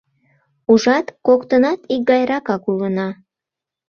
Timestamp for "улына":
2.71-3.07